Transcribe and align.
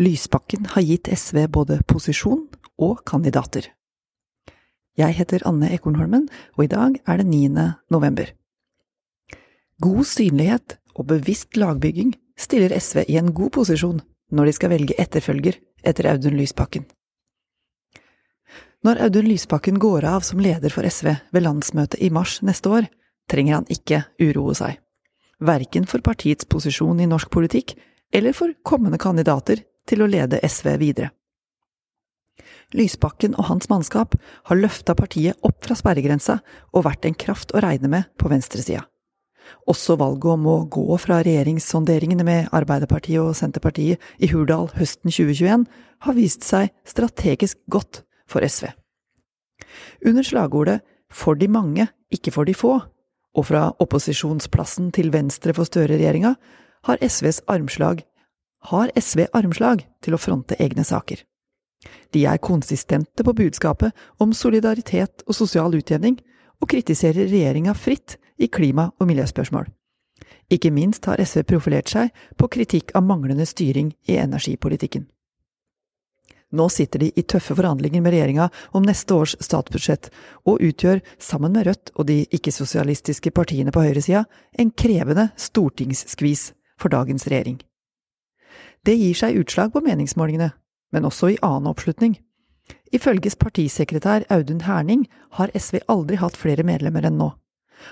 Lysbakken 0.00 0.64
har 0.66 0.82
gitt 0.82 1.08
SV 1.12 1.42
både 1.52 1.76
posisjon 1.84 2.46
og 2.80 3.02
kandidater. 3.04 3.66
Jeg 4.96 5.12
heter 5.18 5.44
Anne 5.44 5.68
Ekornholmen, 5.74 6.24
og 6.56 6.64
i 6.64 6.70
dag 6.72 6.96
er 7.04 7.20
det 7.20 7.26
9. 7.28 7.66
november. 7.92 8.30
God 9.76 10.08
synlighet 10.08 10.78
og 10.94 11.10
bevisst 11.12 11.60
lagbygging 11.60 12.14
stiller 12.40 12.72
SV 12.80 13.04
i 13.12 13.18
en 13.20 13.28
god 13.36 13.52
posisjon 13.58 14.00
når 14.32 14.48
de 14.48 14.56
skal 14.56 14.72
velge 14.72 14.96
etterfølger 14.96 15.60
etter 15.84 16.08
Audun 16.14 16.38
Lysbakken. 16.40 16.88
Når 18.80 19.04
Audun 19.04 19.28
Lysbakken 19.28 19.76
går 19.76 20.08
av 20.08 20.24
som 20.24 20.40
leder 20.40 20.72
for 20.72 20.88
SV 20.88 21.12
ved 21.28 21.44
landsmøtet 21.44 22.00
i 22.00 22.08
mars 22.08 22.38
neste 22.40 22.72
år, 22.72 22.88
trenger 23.28 23.60
han 23.60 23.68
ikke 23.68 24.06
uroe 24.16 24.56
seg. 24.56 24.80
Verken 25.44 25.84
for 25.84 26.00
partiets 26.00 26.48
posisjon 26.48 27.04
i 27.04 27.08
norsk 27.08 27.28
politikk 27.28 27.76
eller 28.16 28.32
for 28.32 28.56
kommende 28.64 28.96
kandidater 29.00 29.60
til 29.88 30.02
å 30.02 30.10
lede 30.10 30.42
SV 30.46 30.76
videre. 30.80 31.10
Lysbakken 32.76 33.34
og 33.34 33.48
hans 33.48 33.66
mannskap 33.70 34.14
har 34.46 34.58
løfta 34.58 34.94
partiet 34.94 35.38
opp 35.46 35.64
fra 35.64 35.74
sperregrensa 35.78 36.38
og 36.70 36.86
vært 36.86 37.08
en 37.08 37.18
kraft 37.18 37.54
å 37.54 37.62
regne 37.64 37.90
med 37.90 38.10
på 38.20 38.30
venstresida. 38.30 38.84
Også 39.66 39.96
valget 39.98 40.30
om 40.36 40.46
å 40.46 40.56
gå 40.70 40.96
fra 41.02 41.18
regjeringssonderingene 41.26 42.26
med 42.26 42.52
Arbeiderpartiet 42.54 43.18
og 43.22 43.34
Senterpartiet 43.34 43.98
i 44.22 44.30
Hurdal 44.30 44.70
høsten 44.76 45.10
2021 45.10 45.66
har 46.06 46.16
vist 46.16 46.46
seg 46.46 46.70
strategisk 46.86 47.58
godt 47.66 48.04
for 48.30 48.46
SV. 48.46 48.70
Under 50.06 50.26
slagordet 50.26 50.80
For 51.10 51.34
de 51.34 51.48
mange, 51.50 51.88
ikke 52.14 52.30
for 52.30 52.46
de 52.46 52.52
få, 52.54 52.76
og 53.34 53.46
fra 53.48 53.64
opposisjonsplassen 53.82 54.92
til 54.94 55.10
venstre 55.10 55.50
for 55.50 55.66
Støre-regjeringa, 55.66 56.36
har 56.86 57.02
SVs 57.02 57.40
armslag 57.50 58.04
har 58.68 58.92
SV 58.96 59.26
armslag 59.32 59.86
til 60.04 60.14
å 60.14 60.20
fronte 60.20 60.58
egne 60.60 60.84
saker. 60.84 61.22
De 62.12 62.26
er 62.28 62.42
konsistente 62.42 63.24
på 63.24 63.32
budskapet 63.36 63.96
om 64.20 64.34
solidaritet 64.36 65.24
og 65.26 65.36
sosial 65.36 65.74
utjevning, 65.78 66.18
og 66.60 66.68
kritiserer 66.68 67.24
regjeringa 67.30 67.72
fritt 67.72 68.18
i 68.36 68.48
klima- 68.52 68.90
og 69.00 69.08
miljøspørsmål. 69.08 69.70
Ikke 70.52 70.72
minst 70.74 71.06
har 71.08 71.22
SV 71.22 71.46
profilert 71.48 71.88
seg 71.88 72.10
på 72.36 72.50
kritikk 72.52 72.92
av 72.98 73.06
manglende 73.06 73.46
styring 73.48 73.94
i 74.10 74.18
energipolitikken. 74.20 75.06
Nå 76.50 76.66
sitter 76.68 76.98
de 76.98 77.12
i 77.14 77.22
tøffe 77.22 77.54
forhandlinger 77.54 78.02
med 78.02 78.12
regjeringa 78.12 78.48
om 78.74 78.82
neste 78.82 79.14
års 79.14 79.36
statsbudsjett, 79.38 80.10
og 80.50 80.58
utgjør, 80.66 80.98
sammen 81.22 81.54
med 81.54 81.68
Rødt 81.68 81.92
og 81.94 82.08
de 82.10 82.24
ikke-sosialistiske 82.26 83.30
partiene 83.30 83.70
på 83.70 83.84
høyresida, 83.86 84.24
en 84.58 84.74
krevende 84.74 85.30
stortingsskvis 85.38 86.50
for 86.80 86.90
dagens 86.90 87.28
regjering. 87.30 87.60
Det 88.86 88.96
gir 88.96 89.14
seg 89.14 89.36
utslag 89.36 89.74
på 89.74 89.82
meningsmålingene, 89.84 90.52
men 90.92 91.04
også 91.04 91.34
i 91.34 91.38
annen 91.44 91.68
oppslutning. 91.70 92.16
Ifølge 92.92 93.32
partisekretær 93.38 94.24
Audun 94.30 94.64
Herning 94.66 95.06
har 95.36 95.52
SV 95.54 95.82
aldri 95.88 96.18
hatt 96.20 96.38
flere 96.38 96.64
medlemmer 96.66 97.06
enn 97.06 97.20
nå. 97.20 97.30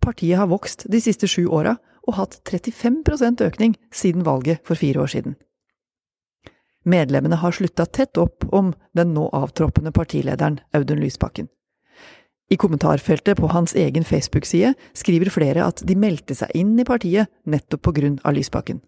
Partiet 0.00 0.38
har 0.40 0.50
vokst 0.50 0.86
de 0.90 1.00
siste 1.00 1.28
sju 1.30 1.46
åra 1.48 1.76
og 2.08 2.16
hatt 2.16 2.40
35% 2.48 3.44
økning 3.44 3.76
siden 3.92 4.24
valget 4.26 4.64
for 4.66 4.78
fire 4.78 5.04
år 5.04 5.12
siden. 5.14 5.36
Medlemmene 6.84 7.36
har 7.36 7.52
slutta 7.52 7.84
tett 7.86 8.16
opp 8.16 8.46
om 8.56 8.72
den 8.96 9.12
nå 9.14 9.28
avtroppende 9.36 9.92
partilederen 9.92 10.60
Audun 10.72 11.00
Lysbakken. 11.02 11.50
I 12.50 12.56
kommentarfeltet 12.56 13.36
på 13.38 13.46
hans 13.52 13.76
egen 13.78 14.04
Facebook-side 14.04 14.72
skriver 14.96 15.30
flere 15.30 15.66
at 15.68 15.84
de 15.86 15.94
meldte 15.94 16.34
seg 16.34 16.50
inn 16.56 16.72
i 16.80 16.88
partiet 16.88 17.30
nettopp 17.46 17.84
på 17.84 17.92
grunn 18.00 18.16
av 18.24 18.34
Lysbakken. 18.34 18.80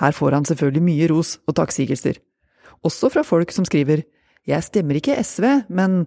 Her 0.00 0.12
får 0.12 0.36
han 0.36 0.46
selvfølgelig 0.48 0.84
mye 0.84 1.08
ros 1.12 1.36
og 1.46 1.56
takksigelser, 1.58 2.20
også 2.84 3.10
fra 3.12 3.24
folk 3.26 3.52
som 3.54 3.64
skriver 3.64 4.04
jeg 4.46 4.62
stemmer 4.62 5.00
ikke 5.00 5.16
SV, 5.26 5.44
men 5.74 6.04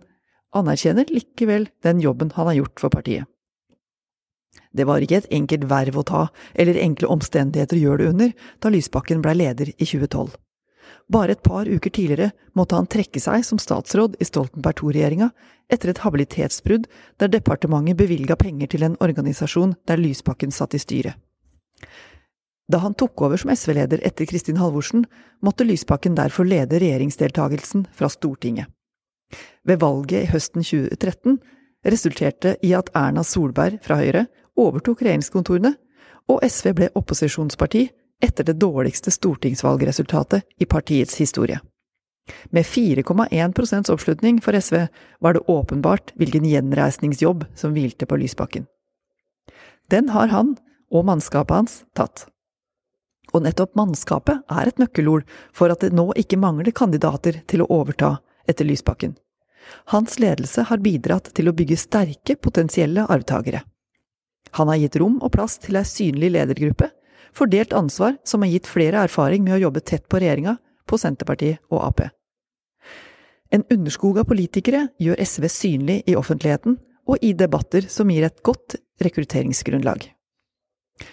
anerkjenner 0.55 1.09
likevel 1.11 1.67
den 1.83 1.99
jobben 1.99 2.31
han 2.38 2.47
har 2.47 2.59
gjort 2.61 2.79
for 2.79 2.94
partiet. 2.94 3.27
Det 4.73 4.85
var 4.85 5.03
ikke 5.03 5.19
et 5.19 5.31
enkelt 5.33 5.66
verv 5.69 5.97
å 5.99 6.05
ta, 6.05 6.21
eller 6.53 6.79
enkle 6.79 7.09
omstendigheter 7.11 7.77
å 7.77 7.81
gjøre 7.81 8.01
det 8.01 8.11
under, 8.13 8.31
da 8.61 8.71
Lysbakken 8.71 9.23
blei 9.25 9.35
leder 9.41 9.73
i 9.75 9.85
2012. 9.85 10.31
Bare 11.09 11.33
et 11.33 11.44
par 11.45 11.65
uker 11.65 11.89
tidligere 11.89 12.31
måtte 12.57 12.77
han 12.77 12.88
trekke 12.89 13.21
seg 13.21 13.44
som 13.45 13.59
statsråd 13.61 14.17
i 14.21 14.27
Stoltenberg 14.29 14.83
II-regjeringa 14.83 15.31
etter 15.73 15.91
et 15.91 16.01
habilitetsbrudd 16.05 16.85
der 17.21 17.33
departementet 17.33 17.97
bevilga 17.97 18.38
penger 18.38 18.69
til 18.69 18.85
en 18.85 18.97
organisasjon 19.01 19.73
der 19.89 20.01
Lysbakken 20.01 20.53
satt 20.53 20.77
i 20.77 20.81
styret. 20.81 21.17
Da 22.69 22.78
han 22.84 22.94
tok 22.94 23.22
over 23.25 23.40
som 23.41 23.50
SV-leder 23.50 24.03
etter 24.06 24.28
Kristin 24.30 24.59
Halvorsen, 24.62 25.06
måtte 25.41 25.66
Lysbakken 25.66 26.16
derfor 26.16 26.46
lede 26.46 26.80
regjeringsdeltagelsen 26.80 27.88
fra 27.96 28.09
Stortinget. 28.09 28.69
Ved 29.66 29.81
valget 29.81 30.24
i 30.24 30.30
høsten 30.30 30.63
2013 30.66 31.40
resulterte 31.85 32.56
i 32.66 32.74
at 32.78 32.91
Erna 32.97 33.24
Solberg 33.25 33.80
fra 33.85 33.97
Høyre 34.02 34.28
overtok 34.59 35.02
regjeringskontorene, 35.02 35.74
og 36.30 36.46
SV 36.46 36.74
ble 36.78 36.91
opposisjonsparti 37.00 37.88
etter 38.22 38.46
det 38.46 38.59
dårligste 38.62 39.12
stortingsvalgresultatet 39.16 40.46
i 40.62 40.68
partiets 40.69 41.18
historie. 41.18 41.57
Med 42.53 42.66
4,1 42.66 43.90
oppslutning 43.90 44.41
for 44.44 44.53
SV 44.53 44.84
var 45.19 45.34
det 45.34 45.47
åpenbart 45.50 46.13
hvilken 46.19 46.46
gjenreisningsjobb 46.46 47.47
som 47.57 47.74
hvilte 47.74 48.06
på 48.06 48.19
Lysbakken. 48.22 48.68
Den 49.90 50.09
har 50.13 50.30
han 50.30 50.57
og 50.94 51.07
mannskapet 51.09 51.56
hans 51.56 51.80
tatt. 51.97 52.28
Og 53.34 53.44
nettopp 53.45 53.75
mannskapet 53.78 54.45
er 54.50 54.69
et 54.69 54.79
nøkkelord 54.81 55.25
for 55.53 55.72
at 55.73 55.85
det 55.85 55.94
nå 55.94 56.09
ikke 56.17 56.40
mangler 56.41 56.73
kandidater 56.75 57.41
til 57.47 57.63
å 57.63 57.69
overta 57.79 58.17
etter 58.50 58.66
Lysbakken. 58.66 59.16
Hans 59.94 60.17
ledelse 60.19 60.66
har 60.66 60.81
bidratt 60.81 61.29
til 61.38 61.50
å 61.50 61.53
bygge 61.53 61.78
sterke 61.78 62.35
potensielle 62.41 63.06
arvtakere. 63.06 63.62
Han 64.57 64.72
har 64.72 64.79
gitt 64.81 64.97
rom 64.97 65.19
og 65.22 65.35
plass 65.35 65.59
til 65.62 65.78
ei 65.78 65.85
synlig 65.85 66.31
ledergruppe 66.34 66.89
Fordelt 67.34 67.73
ansvar 67.73 68.18
som 68.23 68.41
har 68.41 68.50
gitt 68.50 68.68
flere 68.68 69.03
erfaring 69.06 69.44
med 69.44 69.57
å 69.57 69.63
jobbe 69.68 69.79
tett 69.79 70.07
på 70.09 70.19
regjeringa, 70.19 70.57
på 70.85 70.97
Senterpartiet 70.97 71.62
og 71.69 71.84
Ap. 71.85 72.01
En 73.53 73.66
underskog 73.69 74.19
av 74.22 74.29
politikere 74.29 74.88
gjør 75.01 75.22
SV 75.25 75.50
synlig 75.50 76.00
i 76.09 76.16
offentligheten 76.18 76.78
og 77.09 77.25
i 77.25 77.34
debatter 77.34 77.85
som 77.89 78.09
gir 78.09 78.25
et 78.25 78.41
godt 78.45 78.78
rekrutteringsgrunnlag. 79.01 80.09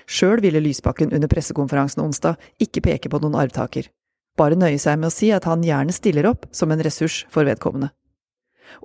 Sjøl 0.07 0.43
ville 0.45 0.63
Lysbakken 0.63 1.13
under 1.15 1.31
pressekonferansen 1.31 2.03
onsdag 2.05 2.41
ikke 2.63 2.83
peke 2.89 3.11
på 3.13 3.21
noen 3.23 3.39
arvtaker, 3.39 3.89
bare 4.37 4.59
nøye 4.59 4.79
seg 4.83 4.99
med 5.01 5.11
å 5.11 5.15
si 5.15 5.31
at 5.33 5.47
han 5.49 5.65
gjerne 5.65 5.95
stiller 5.95 6.29
opp 6.29 6.49
som 6.55 6.73
en 6.73 6.83
ressurs 6.83 7.25
for 7.33 7.49
vedkommende. 7.49 7.93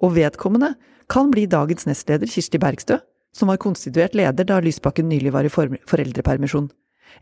Og 0.01 0.15
vedkommende 0.15 0.75
kan 1.11 1.31
bli 1.33 1.47
dagens 1.49 1.87
nestleder 1.89 2.29
Kirsti 2.29 2.61
Bergstø, 2.61 2.99
som 3.35 3.49
var 3.51 3.59
konstituert 3.63 4.15
leder 4.15 4.47
da 4.47 4.59
Lysbakken 4.63 5.09
nylig 5.09 5.33
var 5.33 5.47
i 5.47 5.51
foreldrepermisjon, 5.51 6.69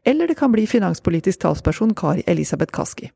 eller 0.05 0.29
det 0.29 0.37
kan 0.37 0.51
bli 0.53 0.67
finanspolitisk 0.69 1.41
talsperson 1.43 1.95
Kari 1.97 2.23
Elisabeth 2.27 2.73
Kaski. 2.75 3.09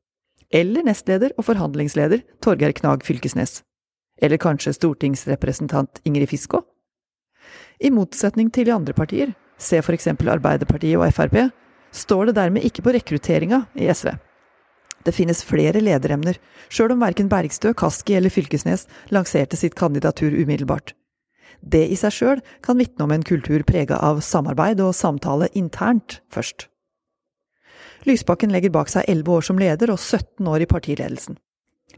Eller 0.53 0.85
nestleder 0.85 1.33
og 1.37 1.47
forhandlingsleder 1.47 2.21
Torgeir 2.41 2.73
Knag 2.77 3.05
Fylkesnes. 3.05 3.61
Eller 4.21 4.37
kanskje 4.37 4.75
stortingsrepresentant 4.77 6.01
Ingrid 6.05 6.29
Fiskå? 6.29 6.61
I 7.81 7.89
motsetning 7.89 8.51
til 8.53 8.69
i 8.69 8.75
andre 8.75 8.93
partier, 8.93 9.33
se 9.57 9.81
eksempel 9.95 10.29
Arbeiderpartiet 10.33 10.97
og 10.99 11.07
Frp, 11.13 11.51
står 11.93 12.29
det 12.29 12.37
dermed 12.39 12.65
ikke 12.65 12.83
på 12.85 12.93
rekrutteringa 12.95 13.65
i 13.75 13.89
SV. 13.93 14.13
Det 15.03 15.11
finnes 15.11 15.43
flere 15.43 15.81
lederemner, 15.83 16.37
sjøl 16.71 16.95
om 16.95 17.03
verken 17.03 17.29
Bergstø, 17.29 17.73
Kaski 17.75 18.15
eller 18.15 18.31
Fylkesnes 18.31 18.87
lanserte 19.11 19.59
sitt 19.59 19.75
kandidatur 19.75 20.31
umiddelbart. 20.31 20.93
Det 21.59 21.85
i 21.91 21.95
seg 21.99 22.15
sjøl 22.15 22.43
kan 22.63 22.79
vitne 22.79 23.05
om 23.05 23.11
en 23.15 23.23
kultur 23.23 23.63
prega 23.67 23.99
av 24.03 24.21
samarbeid 24.23 24.81
og 24.83 24.95
samtale 24.95 25.49
internt 25.59 26.21
først. 26.33 26.67
Lysbakken 28.07 28.51
legger 28.51 28.71
bak 28.73 28.91
seg 28.91 29.07
elleve 29.07 29.37
år 29.37 29.45
som 29.47 29.59
leder 29.59 29.91
og 29.93 29.99
17 29.99 30.47
år 30.47 30.63
i 30.63 30.67
partiledelsen. 30.67 31.37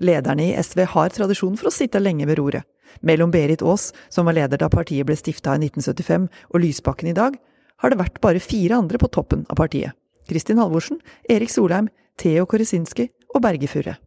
Lederne 0.03 0.51
i 0.51 0.55
SV 0.61 0.83
har 0.91 1.13
tradisjon 1.13 1.55
for 1.57 1.69
å 1.69 1.73
sitte 1.73 2.01
lenge 2.01 2.27
ved 2.29 2.37
roret. 2.41 2.65
Mellom 3.01 3.31
Berit 3.31 3.61
Aas, 3.61 3.91
som 4.09 4.25
var 4.25 4.37
leder 4.37 4.61
da 4.61 4.69
partiet 4.69 5.07
ble 5.07 5.17
stifta 5.19 5.55
i 5.55 5.61
1975, 5.65 6.27
og 6.53 6.63
Lysbakken 6.63 7.11
i 7.11 7.17
dag, 7.17 7.37
har 7.83 7.91
det 7.91 7.99
vært 7.99 8.21
bare 8.23 8.43
fire 8.43 8.77
andre 8.79 8.99
på 9.01 9.11
toppen 9.11 9.45
av 9.49 9.59
partiet. 9.59 9.95
Kristin 10.29 10.59
Halvorsen, 10.61 11.01
Erik 11.29 11.51
Solheim, 11.53 11.89
Theo 12.17 12.45
Koresinski 12.49 13.09
og 13.35 13.43
Berge 13.45 13.69
Furre. 13.69 13.97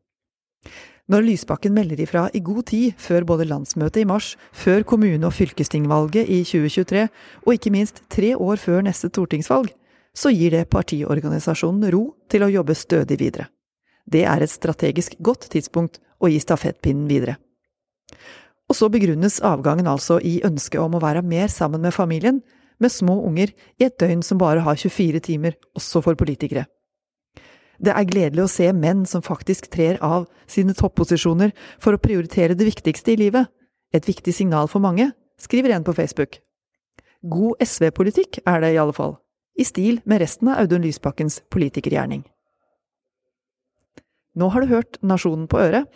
Når 1.09 1.25
Lysbakken 1.25 1.73
melder 1.73 2.03
ifra 2.05 2.27
i 2.37 2.41
god 2.45 2.67
tid 2.69 2.97
før 3.01 3.25
både 3.31 3.47
landsmøtet 3.49 4.03
i 4.03 4.09
mars, 4.09 4.35
før 4.53 4.83
kommune- 4.85 5.25
og 5.25 5.33
fylkestingvalget 5.33 6.29
i 6.29 6.43
2023, 6.45 7.07
og 7.47 7.55
ikke 7.55 7.73
minst 7.73 8.03
tre 8.13 8.35
år 8.37 8.61
før 8.61 8.85
neste 8.85 9.09
stortingsvalg, 9.09 9.71
så 10.13 10.33
gir 10.35 10.53
det 10.53 10.69
partiorganisasjonen 10.69 11.89
ro 11.95 12.03
til 12.29 12.45
å 12.45 12.51
jobbe 12.53 12.77
stødig 12.77 13.19
videre. 13.21 13.49
Det 14.05 14.25
er 14.25 14.43
et 14.43 14.53
strategisk 14.53 15.17
godt 15.21 15.49
tidspunkt 15.53 16.01
å 16.21 16.29
gi 16.29 16.41
stafettpinnen 16.43 17.09
videre. 17.09 17.39
Og 18.69 18.77
så 18.77 18.89
begrunnes 18.93 19.41
avgangen 19.45 19.89
altså 19.89 20.19
i 20.21 20.39
ønsket 20.45 20.81
om 20.83 20.97
å 20.97 21.03
være 21.03 21.25
mer 21.25 21.49
sammen 21.53 21.81
med 21.85 21.97
familien, 21.97 22.43
med 22.79 22.93
små 22.93 23.17
unger, 23.27 23.55
i 23.81 23.87
et 23.89 23.97
døgn 23.99 24.21
som 24.23 24.39
bare 24.39 24.63
har 24.63 24.77
24 24.79 25.23
timer, 25.25 25.57
også 25.75 26.03
for 26.05 26.19
politikere. 26.21 26.67
Det 27.79 27.95
er 27.95 28.07
gledelig 28.11 28.45
å 28.45 28.51
se 28.51 28.69
menn 28.75 29.05
som 29.07 29.23
faktisk 29.23 29.71
trer 29.71 30.01
av 30.03 30.27
sine 30.51 30.75
topposisjoner 30.75 31.55
for 31.83 31.95
å 31.95 32.03
prioritere 32.03 32.57
det 32.59 32.67
viktigste 32.67 33.15
i 33.15 33.21
livet. 33.21 33.49
Et 33.95 34.05
viktig 34.05 34.35
signal 34.35 34.69
for 34.69 34.83
mange, 34.85 35.13
skriver 35.41 35.75
en 35.75 35.87
på 35.87 35.95
Facebook. 35.97 36.41
God 37.23 37.63
SV-politikk 37.63 38.43
er 38.45 38.61
det 38.63 38.75
i 38.75 38.81
alle 38.83 38.95
fall, 38.95 39.17
i 39.59 39.65
stil 39.67 40.03
med 40.05 40.21
resten 40.23 40.51
av 40.51 40.65
Audun 40.65 40.85
Lysbakkens 40.85 41.41
politikergjerning. 41.51 42.27
Nå 44.39 44.51
har 44.55 44.63
du 44.63 44.71
hørt 44.71 45.01
Nasjonen 45.03 45.49
på 45.51 45.59
øret, 45.59 45.89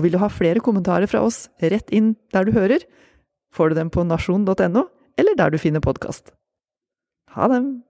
og 0.00 0.06
vil 0.06 0.16
du 0.16 0.22
ha 0.22 0.30
flere 0.32 0.62
kommentarer 0.64 1.04
fra 1.10 1.20
oss 1.26 1.42
rett 1.60 1.92
inn 1.92 2.14
der 2.32 2.48
du 2.48 2.54
hører, 2.56 2.86
får 3.52 3.70
du 3.70 3.80
dem 3.82 3.90
på 3.92 4.06
nasjon.no, 4.08 4.86
eller 5.20 5.36
der 5.36 5.52
du 5.52 5.58
finner 5.60 5.84
podkast. 5.84 6.32
Ha 7.36 7.50
dem! 7.52 7.82